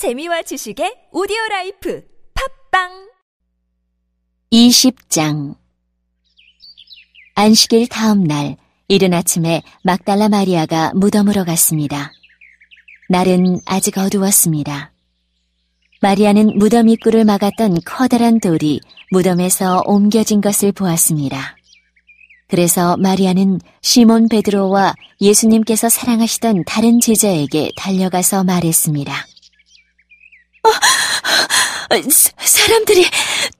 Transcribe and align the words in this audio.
재미와 0.00 0.40
지식의 0.40 1.12
오디오 1.12 1.36
life 1.50 2.02
팟빵 2.70 3.10
20장 4.50 5.56
안식일 7.34 7.86
다음 7.88 8.24
날 8.24 8.56
이른 8.88 9.12
아침에 9.12 9.60
막달라 9.82 10.30
마리아가 10.30 10.90
무덤으로 10.94 11.44
갔습니다. 11.44 12.12
날은 13.10 13.60
아직 13.66 13.98
어두웠습니다. 13.98 14.90
마리아는 16.00 16.56
무덤 16.56 16.88
입구를 16.88 17.26
막았던 17.26 17.80
커다란 17.84 18.40
돌이 18.40 18.80
무덤에서 19.10 19.82
옮겨진 19.84 20.40
것을 20.40 20.72
보았습니다. 20.72 21.58
그래서 22.48 22.96
마리아는 22.96 23.60
시몬 23.82 24.30
베드로와 24.30 24.94
예수님께서 25.20 25.90
사랑하시던 25.90 26.64
다른 26.64 27.00
제자에게 27.00 27.72
달려가서 27.76 28.44
말했습니다. 28.44 29.26
어, 30.70 32.10
사람들이 32.38 33.06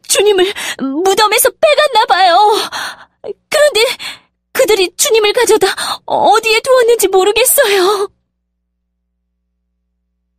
주님을 0.03 0.53
무덤에서 1.05 1.51
빼갔나 1.51 2.07
봐요. 2.07 2.37
그런데 3.49 3.85
그들이 4.53 4.93
주님을 4.97 5.33
가져다 5.33 5.69
어디에 6.05 6.61
두었는지 6.61 7.09
모르겠어요. 7.09 8.09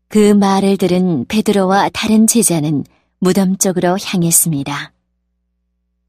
그 0.07 0.33
말을 0.33 0.77
들은 0.77 1.25
베드로와 1.27 1.89
다른 1.89 2.27
제자는 2.27 2.83
무덤 3.19 3.57
쪽으로 3.57 3.97
향했습니다. 4.03 4.93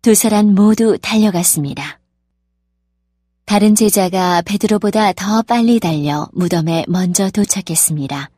두 0.02 0.14
사람 0.14 0.54
모두 0.54 0.98
달려갔습니다. 1.00 2.00
다른 3.44 3.74
제자가 3.74 4.42
베드로보다 4.42 5.12
더 5.12 5.42
빨리 5.42 5.78
달려 5.78 6.28
무덤에 6.32 6.84
먼저 6.88 7.30
도착했습니다. 7.30 8.30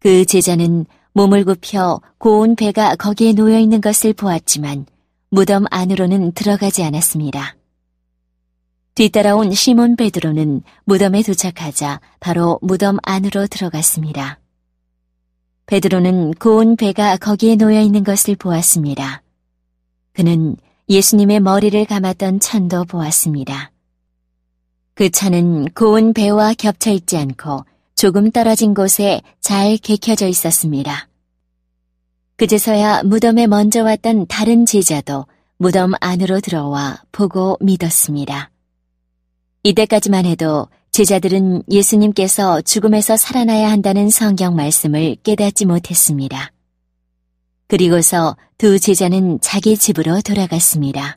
그 0.00 0.24
제자는 0.24 0.86
몸을 1.16 1.44
굽혀 1.44 2.00
고운 2.18 2.56
배가 2.56 2.96
거기에 2.96 3.34
놓여 3.34 3.56
있는 3.60 3.80
것을 3.80 4.14
보았지만 4.14 4.84
무덤 5.30 5.64
안으로는 5.70 6.32
들어가지 6.32 6.82
않았습니다. 6.82 7.54
뒤따라온 8.96 9.52
시몬 9.52 9.94
베드로는 9.94 10.62
무덤에 10.84 11.22
도착하자 11.22 12.00
바로 12.18 12.58
무덤 12.62 12.98
안으로 13.04 13.46
들어갔습니다. 13.46 14.40
베드로는 15.66 16.34
고운 16.34 16.74
배가 16.74 17.16
거기에 17.16 17.54
놓여 17.56 17.80
있는 17.80 18.02
것을 18.02 18.34
보았습니다. 18.34 19.22
그는 20.14 20.56
예수님의 20.88 21.38
머리를 21.38 21.84
감았던 21.84 22.40
천도 22.40 22.86
보았습니다. 22.86 23.70
그 24.94 25.10
천은 25.10 25.66
고운 25.76 26.12
배와 26.12 26.54
겹쳐 26.54 26.90
있지 26.90 27.16
않고 27.16 27.64
조금 28.04 28.30
떨어진 28.30 28.74
곳에 28.74 29.22
잘 29.40 29.78
개켜져 29.78 30.28
있었습니다. 30.28 31.08
그제서야 32.36 33.02
무덤에 33.02 33.46
먼저 33.46 33.82
왔던 33.82 34.26
다른 34.26 34.66
제자도 34.66 35.24
무덤 35.56 35.94
안으로 36.02 36.40
들어와 36.40 37.02
보고 37.12 37.56
믿었습니다. 37.62 38.50
이때까지만 39.62 40.26
해도 40.26 40.68
제자들은 40.90 41.62
예수님께서 41.70 42.60
죽음에서 42.60 43.16
살아나야 43.16 43.70
한다는 43.70 44.10
성경 44.10 44.54
말씀을 44.54 45.16
깨닫지 45.22 45.64
못했습니다. 45.64 46.52
그리고서 47.68 48.36
두 48.58 48.78
제자는 48.78 49.38
자기 49.40 49.78
집으로 49.78 50.20
돌아갔습니다. 50.20 51.16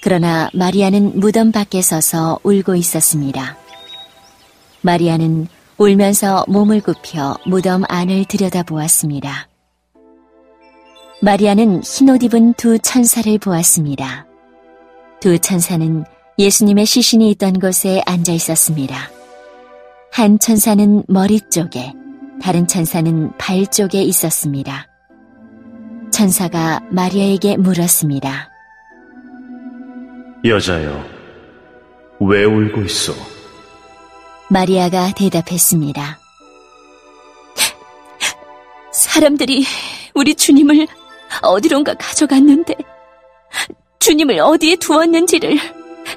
그러나 0.00 0.48
마리아는 0.54 1.18
무덤 1.18 1.50
밖에 1.50 1.82
서서 1.82 2.38
울고 2.44 2.76
있었습니다. 2.76 3.59
마리아는 4.82 5.46
울면서 5.78 6.44
몸을 6.48 6.80
굽혀 6.80 7.36
무덤 7.46 7.84
안을 7.88 8.24
들여다보았습니다. 8.26 9.48
마리아는 11.22 11.82
흰옷 11.82 12.22
입은 12.22 12.54
두 12.54 12.78
천사를 12.78 13.38
보았습니다. 13.38 14.26
두 15.20 15.38
천사는 15.38 16.04
예수님의 16.38 16.86
시신이 16.86 17.30
있던 17.32 17.60
곳에 17.60 18.00
앉아 18.06 18.32
있었습니다. 18.32 19.10
한 20.12 20.38
천사는 20.38 21.02
머리 21.08 21.40
쪽에, 21.50 21.92
다른 22.42 22.66
천사는 22.66 23.36
발 23.36 23.66
쪽에 23.66 24.02
있었습니다. 24.02 24.86
천사가 26.10 26.80
마리아에게 26.90 27.58
물었습니다. 27.58 28.50
여자여, 30.44 31.04
왜 32.20 32.44
울고 32.44 32.80
있어? 32.82 33.39
마리아가 34.52 35.12
대답했습니다. 35.12 36.18
사람들이 38.92 39.64
우리 40.12 40.34
주님을 40.34 40.88
어디론가 41.40 41.94
가져갔는데 41.94 42.74
주님을 44.00 44.40
어디에 44.40 44.74
두었는지를 44.74 45.56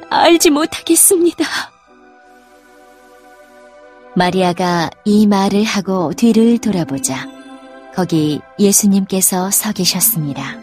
알지 0.10 0.50
못하겠습니다. 0.50 1.46
마리아가 4.16 4.90
이 5.06 5.28
말을 5.28 5.64
하고 5.64 6.12
뒤를 6.14 6.58
돌아보자 6.58 7.28
거기 7.96 8.42
예수님께서 8.58 9.52
서 9.52 9.72
계셨습니다. 9.72 10.58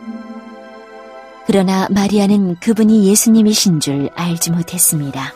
그러나 1.47 1.87
마리아는 1.91 2.57
그분이 2.59 3.09
예수님이신 3.09 3.79
줄 3.79 4.11
알지 4.17 4.51
못했습니다. 4.51 5.35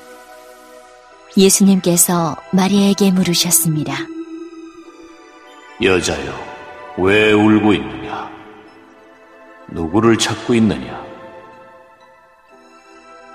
예수님께서 1.37 2.37
마리아에게 2.53 3.11
물으셨습니다. 3.11 3.95
여자여, 5.83 6.33
왜 6.99 7.33
울고 7.33 7.75
있느냐? 7.75 8.31
누구를 9.69 10.17
찾고 10.17 10.55
있느냐? 10.55 11.03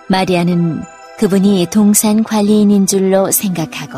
마리아는 0.08 0.82
그분이 1.20 1.68
동산 1.72 2.24
관리인인 2.24 2.88
줄로 2.88 3.30
생각하고 3.30 3.98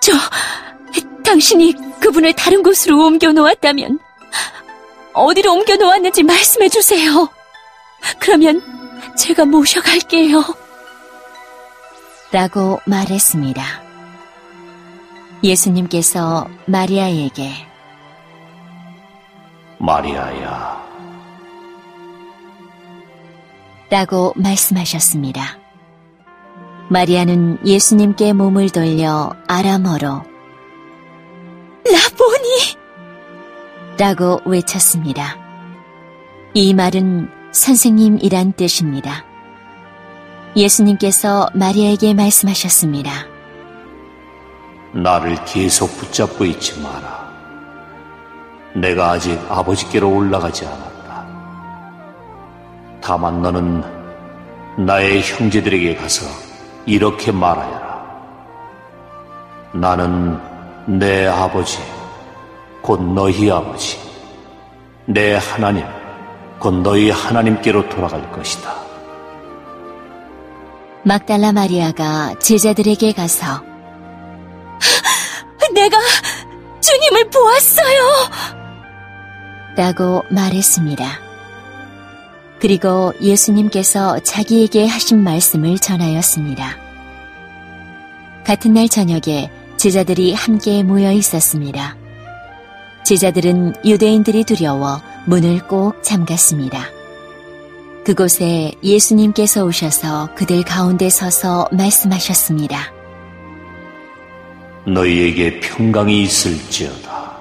저 0.00 0.12
당신이 1.24 1.74
그분을 2.00 2.34
다른 2.34 2.62
곳으로 2.62 3.06
옮겨 3.06 3.32
놓았다면 3.32 3.98
어디로 5.14 5.54
옮겨 5.54 5.76
놓았는지 5.76 6.22
말씀해 6.22 6.68
주세요. 6.68 7.28
그러면 8.18 8.60
제가 9.16 9.46
모셔갈게요. 9.46 10.44
라고 12.34 12.80
말했습니다. 12.84 13.62
예수님께서 15.44 16.48
마리아에게 16.66 17.48
마리아야, 19.78 20.84
라고 23.88 24.32
말씀하셨습니다. 24.34 25.58
마리아는 26.88 27.64
예수님께 27.64 28.32
몸을 28.32 28.70
돌려 28.70 29.30
아람어로 29.46 30.22
라보니! 31.84 32.76
라고 33.96 34.40
외쳤습니다. 34.44 35.36
이 36.52 36.74
말은 36.74 37.30
선생님이란 37.52 38.54
뜻입니다. 38.54 39.33
예수님께서 40.56 41.48
마리아에게 41.54 42.14
말씀하셨습니다. 42.14 43.10
나를 44.92 45.44
계속 45.44 45.96
붙잡고 45.96 46.44
있지 46.44 46.80
마라. 46.80 47.24
내가 48.74 49.10
아직 49.10 49.38
아버지께로 49.48 50.08
올라가지 50.08 50.64
않았다. 50.66 51.26
다만 53.00 53.42
너는 53.42 53.82
나의 54.78 55.22
형제들에게 55.22 55.96
가서 55.96 56.26
이렇게 56.86 57.32
말하여라. 57.32 58.04
나는 59.72 60.38
내 60.86 61.26
아버지, 61.26 61.78
곧 62.80 63.02
너희 63.02 63.50
아버지, 63.50 63.98
내 65.06 65.34
하나님, 65.34 65.84
곧 66.58 66.82
너희 66.82 67.10
하나님께로 67.10 67.88
돌아갈 67.88 68.30
것이다. 68.30 68.83
막달라 71.04 71.52
마리아가 71.52 72.34
제자들에게 72.38 73.12
가서 73.12 73.62
내가 75.74 75.98
주님을 76.80 77.30
보았어요! 77.30 78.00
라고 79.76 80.22
말했습니다. 80.30 81.20
그리고 82.60 83.12
예수님께서 83.20 84.18
자기에게 84.20 84.86
하신 84.86 85.22
말씀을 85.22 85.78
전하였습니다. 85.78 86.76
같은 88.46 88.72
날 88.72 88.88
저녁에 88.88 89.50
제자들이 89.76 90.32
함께 90.32 90.82
모여 90.82 91.12
있었습니다. 91.12 91.96
제자들은 93.04 93.74
유대인들이 93.84 94.44
두려워 94.44 95.02
문을 95.26 95.66
꼭 95.66 96.02
잠갔습니다. 96.02 96.93
그곳에 98.04 98.72
예수님께서 98.82 99.64
오셔서 99.64 100.34
그들 100.34 100.62
가운데 100.62 101.08
서서 101.08 101.68
말씀하셨습니다. 101.72 102.92
너희에게 104.86 105.60
평강이 105.60 106.22
있을지어다. 106.22 107.34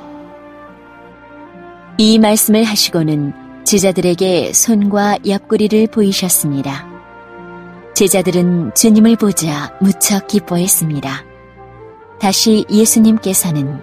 이 1.98 2.18
말씀을 2.18 2.64
하시고는 2.64 3.34
제자들에게 3.66 4.54
손과 4.54 5.20
옆구리를 5.28 5.88
보이셨습니다. 5.88 6.88
제자들은 7.94 8.74
주님을 8.74 9.18
보자 9.18 9.78
무척 9.82 10.28
기뻐했습니다. 10.28 11.26
다시 12.20 12.66
예수님께서는 12.72 13.80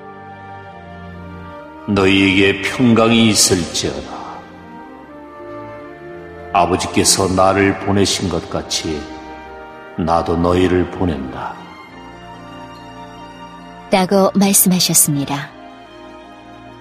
너희에게 1.89 2.63
평강이 2.63 3.29
있을지어다. 3.29 4.20
아버지께서 6.53 7.29
나를 7.29 7.79
보내신 7.81 8.29
것 8.29 8.49
같이 8.51 9.01
나도 9.99 10.37
너희를 10.37 10.91
보낸다. 10.91 11.55
라고 13.91 14.31
말씀하셨습니다. 14.35 15.51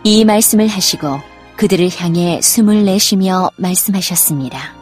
이 0.03 0.25
말씀을 0.25 0.67
하시고 0.67 1.19
그들을 1.55 1.89
향해 1.97 2.39
숨을 2.41 2.85
내쉬며 2.85 3.51
말씀하셨습니다. 3.57 4.73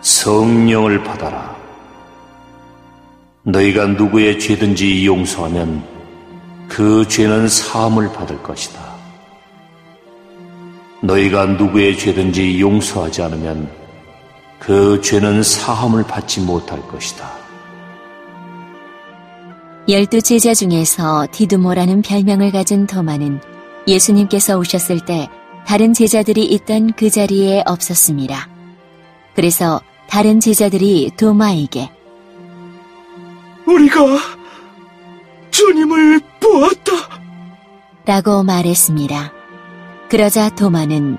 성령을 0.00 1.02
받아라. 1.02 1.56
너희가 3.42 3.86
누구의 3.86 4.38
죄든지 4.38 5.06
용서하면 5.06 5.84
그 6.68 7.06
죄는 7.08 7.48
사함을 7.48 8.12
받을 8.12 8.42
것이다. 8.42 8.93
너희가 11.04 11.46
누구의 11.46 11.98
죄든지 11.98 12.60
용서하지 12.60 13.22
않으면 13.22 13.70
그 14.58 15.00
죄는 15.02 15.42
사함을 15.42 16.04
받지 16.04 16.40
못할 16.40 16.80
것이다. 16.88 17.30
열두 19.86 20.22
제자 20.22 20.54
중에서 20.54 21.26
디두모라는 21.30 22.00
별명을 22.00 22.52
가진 22.52 22.86
도마는 22.86 23.40
예수님께서 23.86 24.56
오셨을 24.56 25.00
때 25.00 25.28
다른 25.66 25.92
제자들이 25.92 26.44
있던 26.46 26.92
그 26.94 27.10
자리에 27.10 27.62
없었습니다. 27.66 28.48
그래서 29.34 29.82
다른 30.08 30.40
제자들이 30.40 31.10
도마에게 31.18 31.90
우리가 33.66 34.00
주님을 35.50 36.20
보았다. 36.40 36.92
라고 38.06 38.42
말했습니다. 38.42 39.43
그러자 40.14 40.48
도마는 40.50 41.18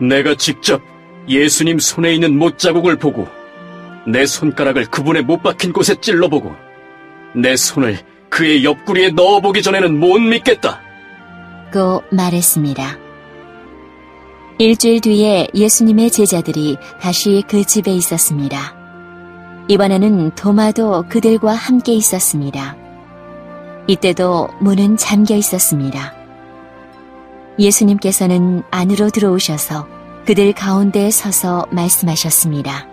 내가 0.00 0.34
직접 0.34 0.80
예수님 1.28 1.78
손에 1.78 2.14
있는 2.14 2.38
못자국을 2.38 2.96
보고 2.96 3.28
내 4.06 4.24
손가락을 4.24 4.86
그분의 4.86 5.24
못 5.24 5.42
박힌 5.42 5.74
곳에 5.74 5.94
찔러보고 5.94 6.54
내 7.34 7.54
손을 7.54 7.98
그의 8.30 8.64
옆구리에 8.64 9.10
넣어보기 9.10 9.60
전에는 9.60 10.00
못 10.00 10.18
믿겠다. 10.18 10.80
고 11.70 12.02
말했습니다. 12.10 12.96
일주일 14.56 15.02
뒤에 15.02 15.48
예수님의 15.54 16.10
제자들이 16.12 16.78
다시 17.02 17.44
그 17.46 17.62
집에 17.62 17.90
있었습니다. 17.92 18.74
이번에는 19.68 20.30
도마도 20.30 21.04
그들과 21.10 21.52
함께 21.52 21.92
있었습니다. 21.92 22.74
이때도 23.86 24.48
문은 24.62 24.96
잠겨 24.96 25.36
있었습니다. 25.36 26.15
예수님께서는 27.58 28.62
안으로 28.70 29.10
들어오셔서 29.10 29.86
그들 30.26 30.52
가운데 30.52 31.10
서서 31.10 31.66
말씀하셨습니다. 31.70 32.88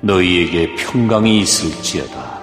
너희에게 0.00 0.74
평강이 0.74 1.40
있을지어다. 1.40 2.34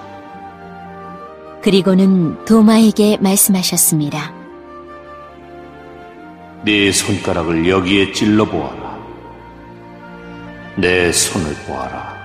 그리고는 1.62 2.44
도마에게 2.44 3.18
말씀하셨습니다. 3.18 4.32
네 6.64 6.92
손가락을 6.92 7.68
여기에 7.68 8.12
찔러 8.12 8.44
보아라. 8.44 8.98
내 10.76 11.12
손을 11.12 11.54
보아라. 11.66 12.16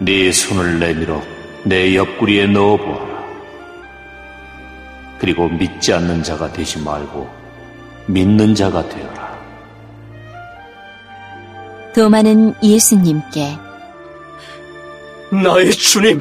네 0.00 0.32
손을 0.32 0.78
내밀어 0.78 1.22
내 1.64 1.94
옆구리에 1.94 2.46
넣어 2.46 2.76
보아라. 2.76 3.13
그리고 5.18 5.48
믿지 5.48 5.92
않는 5.92 6.22
자가 6.22 6.52
되지 6.52 6.80
말고 6.80 7.28
믿는 8.06 8.54
자가 8.54 8.88
되어라. 8.88 9.34
도마는 11.94 12.54
예수님께 12.62 13.56
나의 15.30 15.70
주님, 15.70 16.20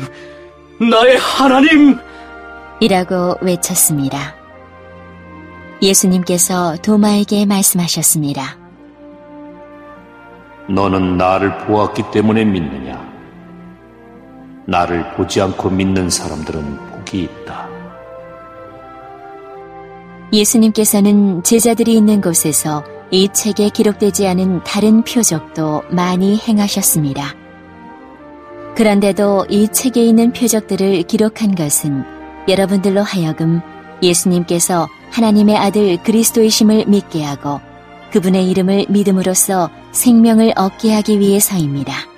나의 0.80 1.18
하나님! 1.18 1.98
이라고 2.80 3.36
외쳤습니다. 3.42 4.36
예수님께서 5.82 6.78
도마에게 6.78 7.46
말씀하셨습니다. 7.46 8.58
너는 10.70 11.18
나를 11.18 11.58
보았기 11.60 12.04
때문에 12.12 12.46
믿느냐? 12.46 13.04
나를 14.66 15.14
보지 15.16 15.42
않고 15.42 15.70
믿는 15.70 16.10
사람들은 16.10 16.78
복이 16.90 17.24
있다. 17.24 17.68
예수님께서는 20.34 21.44
제자들이 21.44 21.94
있는 21.94 22.20
곳에서 22.20 22.84
이 23.12 23.30
책에 23.32 23.70
기록되지 23.70 24.28
않은 24.28 24.64
다른 24.64 25.04
표적도 25.04 25.84
많이 25.92 26.36
행하셨습니다. 26.38 27.36
그런데도 28.76 29.46
이 29.50 29.68
책에 29.68 30.04
있는 30.04 30.34
표적들을 30.34 31.04
기록한 31.04 31.54
것은 31.54 32.04
여러분들로 32.48 33.02
하여금 33.04 33.62
예수님께서 34.02 34.88
하나님의 35.12 35.56
아들 35.56 35.98
그리스도이심을 36.02 36.86
믿게 36.88 37.24
하고 37.24 37.62
그분의 38.12 38.50
이름을 38.50 38.88
믿음으로써 38.90 39.70
생명을 39.92 40.54
얻게 40.56 40.92
하기 40.96 41.20
위해서입니다. 41.20 42.13